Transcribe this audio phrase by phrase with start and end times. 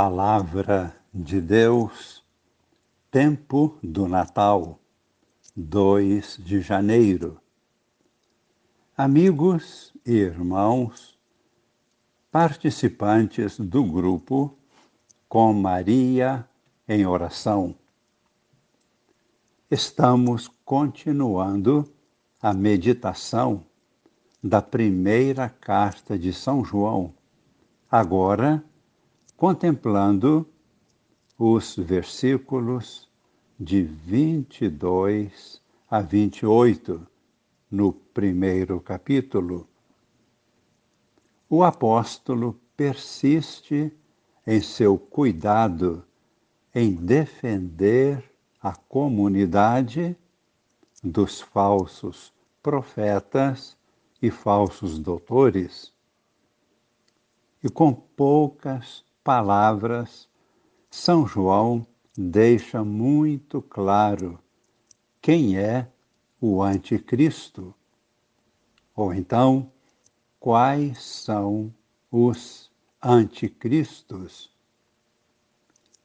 [0.00, 2.24] Palavra de Deus,
[3.10, 4.78] Tempo do Natal,
[5.56, 7.40] 2 de janeiro.
[8.96, 11.18] Amigos e irmãos,
[12.30, 14.56] participantes do grupo
[15.28, 16.48] Com Maria
[16.88, 17.74] em Oração,
[19.68, 21.92] estamos continuando
[22.40, 23.64] a meditação
[24.40, 27.12] da primeira carta de São João,
[27.90, 28.62] agora
[29.38, 30.44] contemplando
[31.38, 33.08] os versículos
[33.56, 37.06] de 22 a 28
[37.70, 39.68] no primeiro capítulo.
[41.48, 43.96] O apóstolo persiste
[44.44, 46.04] em seu cuidado
[46.74, 48.28] em defender
[48.60, 50.16] a comunidade
[51.00, 53.76] dos falsos profetas
[54.20, 55.92] e falsos doutores.
[57.62, 60.26] E com poucas palavras,
[60.90, 61.86] São João
[62.16, 64.38] deixa muito claro
[65.20, 65.86] quem é
[66.40, 67.74] o Anticristo.
[68.96, 69.70] Ou então,
[70.40, 71.70] quais são
[72.10, 72.72] os
[73.04, 74.50] anticristos?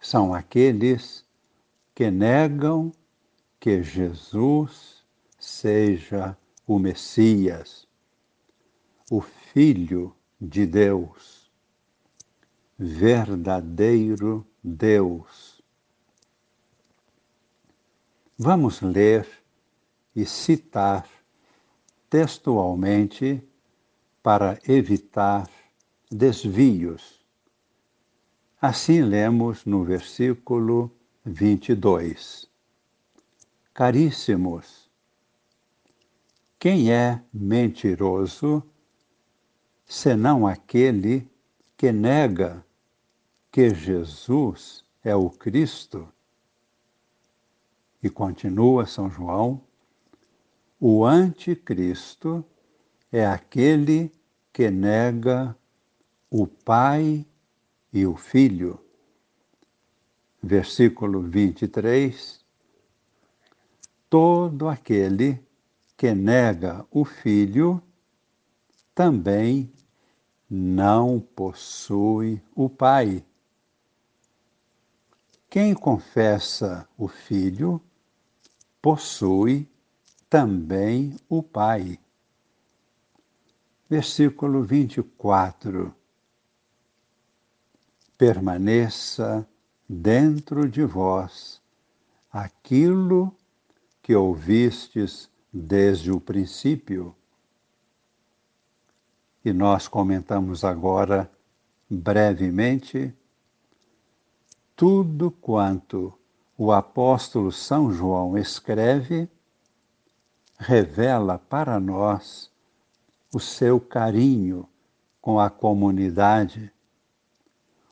[0.00, 1.24] São aqueles
[1.94, 2.90] que negam
[3.60, 5.04] que Jesus
[5.38, 7.86] seja o Messias,
[9.08, 11.41] o Filho de Deus
[12.82, 15.62] verdadeiro Deus.
[18.36, 19.28] Vamos ler
[20.16, 21.08] e citar
[22.10, 23.40] textualmente
[24.20, 25.48] para evitar
[26.10, 27.24] desvios.
[28.60, 30.90] Assim lemos no versículo
[31.24, 32.50] 22.
[33.72, 34.90] Caríssimos,
[36.58, 38.62] quem é mentiroso
[39.86, 41.30] senão aquele
[41.76, 42.64] que nega
[43.52, 46.08] que Jesus é o Cristo.
[48.02, 49.60] E continua São João,
[50.80, 52.44] o anticristo
[53.12, 54.10] é aquele
[54.52, 55.54] que nega
[56.30, 57.26] o Pai
[57.92, 58.80] e o Filho.
[60.42, 62.40] Versículo 23.
[64.08, 65.38] Todo aquele
[65.96, 67.80] que nega o Filho
[68.94, 69.70] também
[70.50, 73.24] não possui o Pai.
[75.52, 77.78] Quem confessa o Filho
[78.80, 79.68] possui
[80.30, 82.00] também o Pai.
[83.86, 85.94] Versículo 24.
[88.16, 89.46] Permaneça
[89.86, 91.60] dentro de vós
[92.32, 93.36] aquilo
[94.00, 97.14] que ouvistes desde o princípio.
[99.44, 101.30] E nós comentamos agora
[101.90, 103.14] brevemente
[104.82, 106.12] tudo quanto
[106.58, 109.28] o apóstolo São João escreve
[110.58, 112.50] revela para nós
[113.32, 114.68] o seu carinho
[115.20, 116.72] com a comunidade,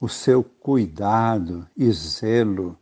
[0.00, 2.76] o seu cuidado e zelo,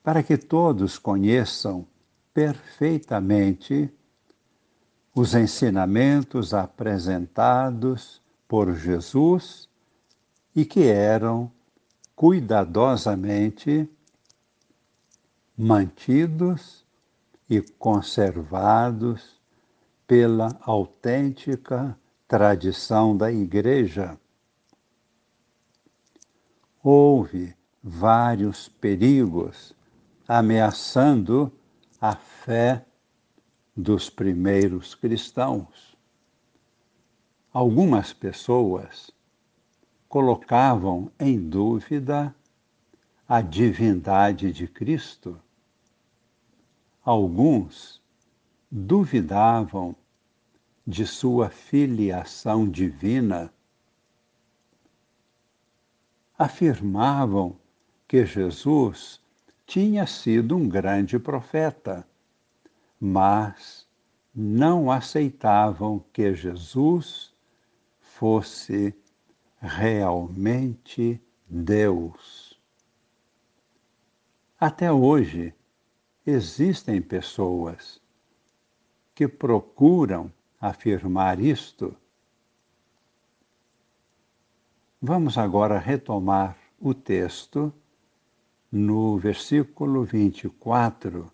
[0.00, 1.84] para que todos conheçam
[2.32, 3.92] perfeitamente
[5.12, 9.68] os ensinamentos apresentados por Jesus
[10.54, 11.50] e que eram
[12.20, 13.88] cuidadosamente
[15.56, 16.84] mantidos
[17.48, 19.40] e conservados
[20.06, 21.98] pela autêntica
[22.28, 24.20] tradição da Igreja.
[26.82, 29.74] Houve vários perigos
[30.28, 31.50] ameaçando
[31.98, 32.84] a fé
[33.74, 35.96] dos primeiros cristãos.
[37.50, 39.10] Algumas pessoas
[40.10, 42.34] colocavam em dúvida
[43.28, 45.40] a divindade de Cristo.
[47.04, 48.02] Alguns
[48.68, 49.94] duvidavam
[50.84, 53.54] de sua filiação divina.
[56.36, 57.56] Afirmavam
[58.08, 59.20] que Jesus
[59.64, 62.04] tinha sido um grande profeta,
[62.98, 63.86] mas
[64.34, 67.32] não aceitavam que Jesus
[68.00, 68.92] fosse
[69.60, 72.58] realmente Deus.
[74.58, 75.54] Até hoje,
[76.26, 78.00] existem pessoas
[79.14, 81.94] que procuram afirmar isto.
[85.00, 87.72] Vamos agora retomar o texto
[88.70, 91.30] no versículo 24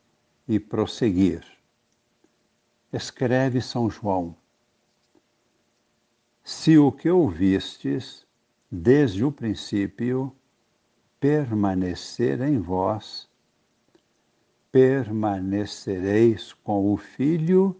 [0.49, 1.45] e prosseguir.
[2.93, 4.37] Escreve São João
[6.47, 8.25] se o que ouvistes
[8.71, 10.33] desde o princípio,
[11.19, 13.29] permanecer em vós,
[14.71, 17.77] permanecereis com o Filho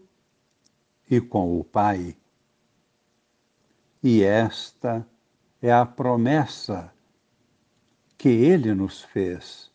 [1.09, 2.17] e com o Pai.
[4.03, 5.07] E esta
[5.61, 6.93] é a promessa
[8.17, 9.71] que ele nos fez,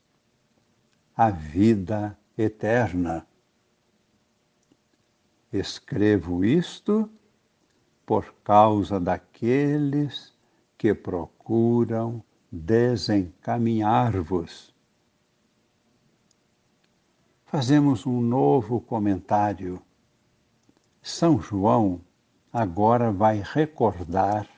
[1.16, 3.26] a vida eterna.
[5.50, 7.10] Escrevo isto
[8.04, 10.34] por causa daqueles
[10.76, 14.74] que procuram desencaminhar-vos.
[17.46, 19.80] Fazemos um novo comentário.
[21.02, 22.00] São João
[22.52, 24.48] agora vai recordar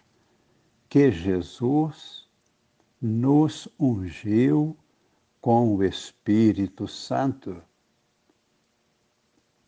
[0.89, 2.27] que Jesus
[3.01, 4.77] nos ungiu
[5.41, 7.63] com o Espírito Santo.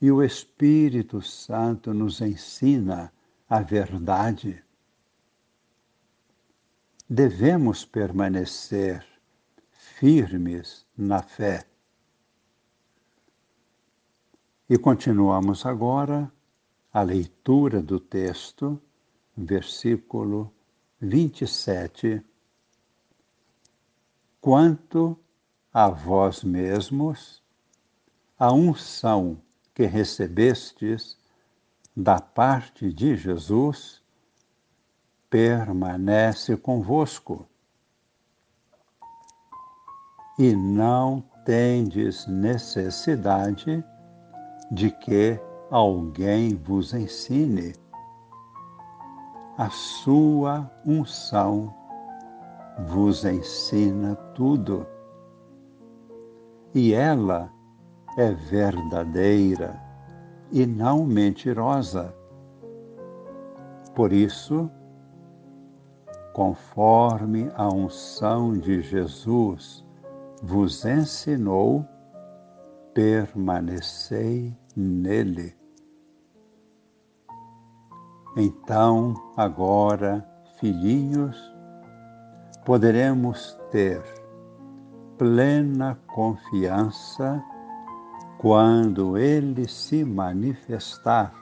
[0.01, 3.13] E o Espírito Santo nos ensina
[3.49, 4.63] a verdade.
[7.09, 9.07] Devemos permanecer
[9.71, 11.65] firmes na fé.
[14.69, 16.31] E continuamos agora
[16.93, 18.81] a leitura do texto,
[19.37, 20.53] versículo
[21.01, 22.21] 27.
[24.41, 25.17] Quanto
[25.73, 27.41] a vós mesmos,
[28.37, 29.41] a unção
[29.73, 31.17] que recebestes
[31.97, 34.03] da parte de Jesus
[35.31, 37.47] permanece convosco.
[40.39, 43.83] E não tendes necessidade
[44.71, 45.41] de que
[45.71, 47.75] alguém vos ensine.
[49.57, 51.75] A sua unção
[52.87, 54.87] vos ensina tudo
[56.75, 57.51] e ela
[58.19, 59.83] é verdadeira
[60.51, 62.15] e não mentirosa.
[63.95, 64.71] Por isso,
[66.33, 69.85] conforme a unção de Jesus
[70.43, 71.85] vos ensinou,
[72.93, 75.57] permanecei nele.
[78.37, 80.27] Então, agora,
[80.61, 81.37] filhinhos,
[82.67, 84.03] poderemos ter
[85.17, 87.43] plena confiança
[88.39, 91.33] quando ele se manifestar.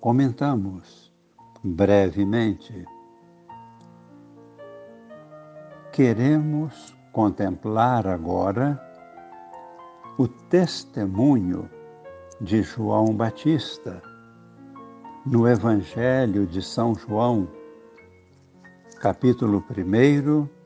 [0.00, 1.12] Comentamos
[1.62, 2.84] brevemente.
[5.92, 8.80] Queremos contemplar agora
[10.18, 11.70] o testemunho
[12.40, 14.02] de João Batista
[15.24, 17.46] no Evangelho de São João,
[19.00, 20.61] capítulo 1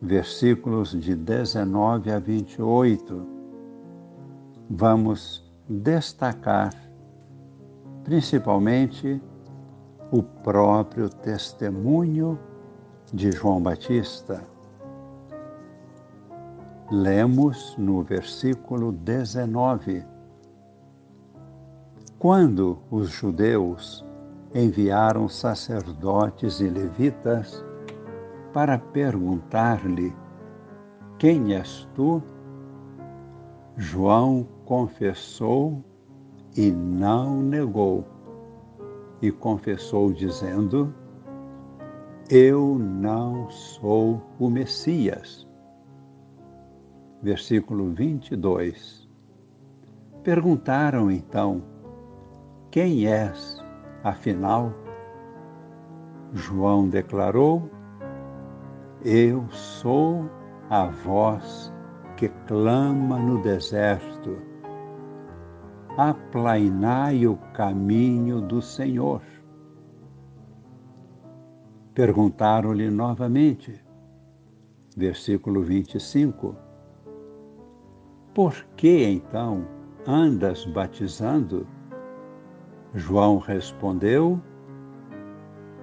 [0.00, 3.26] versículos de 19 a 28,
[4.68, 6.72] vamos destacar
[8.04, 9.20] principalmente
[10.12, 12.38] o próprio testemunho
[13.12, 14.44] de João Batista.
[16.90, 20.04] Lemos no versículo 19.
[22.16, 24.04] Quando os judeus
[24.54, 27.65] enviaram sacerdotes e levitas
[28.56, 30.16] para perguntar-lhe:
[31.18, 32.22] Quem és tu?
[33.76, 35.84] João confessou
[36.56, 38.06] e não negou.
[39.20, 40.90] E confessou, dizendo:
[42.30, 45.46] Eu não sou o Messias.
[47.22, 49.06] Versículo 22.
[50.22, 51.62] Perguntaram então:
[52.70, 53.62] Quem és,
[54.02, 54.72] afinal?
[56.32, 57.75] João declarou:
[59.08, 60.28] eu sou
[60.68, 61.72] a voz
[62.16, 64.36] que clama no deserto.
[65.96, 69.22] Aplainai o caminho do Senhor.
[71.94, 73.80] Perguntaram-lhe novamente,
[74.96, 76.56] versículo 25:
[78.34, 79.68] Por que então
[80.04, 81.64] andas batizando?
[82.92, 84.42] João respondeu,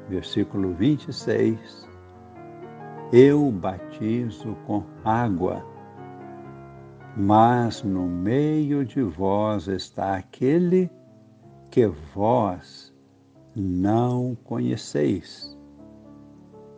[0.09, 1.82] versículo 26,
[3.13, 5.63] eu batizo com água,
[7.15, 10.89] mas no meio de vós está aquele
[11.70, 12.91] que vós
[13.55, 15.55] não conheceis.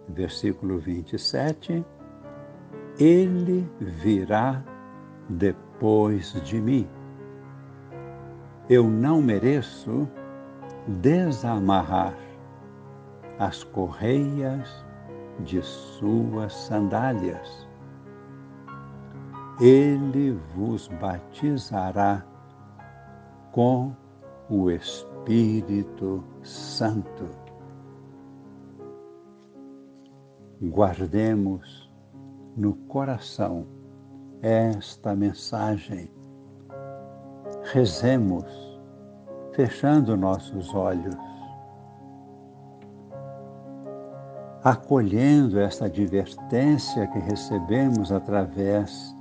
[0.09, 1.85] Versículo 27.
[2.99, 4.61] Ele virá
[5.29, 6.85] depois de mim.
[8.69, 10.05] Eu não mereço
[10.85, 12.13] desamarrar
[13.39, 14.84] as correias
[15.39, 17.67] de suas sandálias.
[19.59, 22.25] Ele vos batizará
[23.51, 23.95] com
[24.49, 27.45] o Espírito Santo.
[30.61, 31.91] guardemos
[32.55, 33.65] no coração
[34.41, 36.09] esta mensagem.
[37.63, 38.45] Rezemos,
[39.53, 41.15] fechando nossos olhos,
[44.65, 49.15] acolhendo esta advertência que recebemos através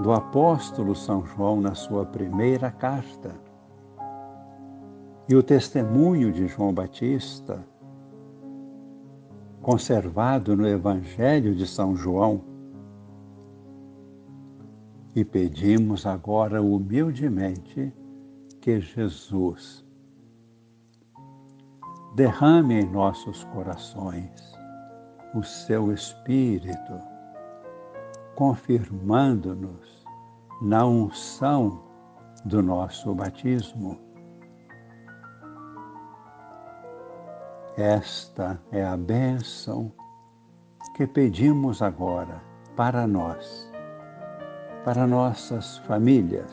[0.00, 3.34] do apóstolo São João na sua primeira carta.
[5.28, 7.66] E o testemunho de João Batista,
[9.60, 12.40] conservado no Evangelho de São João,
[15.16, 17.92] e pedimos agora humildemente
[18.60, 19.84] que Jesus
[22.18, 24.52] derrame em nossos corações
[25.36, 27.00] o seu Espírito,
[28.34, 30.04] confirmando-nos
[30.60, 31.80] na unção
[32.44, 34.00] do nosso batismo.
[37.76, 39.92] Esta é a bênção
[40.96, 42.42] que pedimos agora
[42.74, 43.70] para nós,
[44.84, 46.50] para nossas famílias,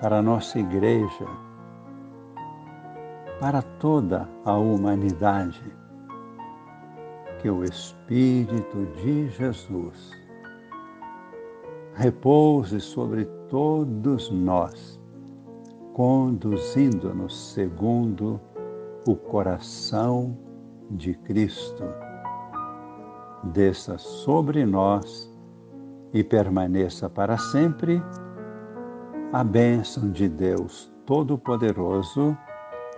[0.00, 1.43] para nossa igreja,
[3.40, 5.62] para toda a humanidade.
[7.40, 10.10] Que o Espírito de Jesus
[11.94, 15.00] repouse sobre todos nós,
[15.92, 18.40] conduzindo-nos segundo
[19.06, 20.36] o coração
[20.90, 21.84] de Cristo.
[23.44, 25.30] Desça sobre nós
[26.12, 28.02] e permaneça para sempre
[29.32, 32.36] a bênção de Deus Todo-Poderoso,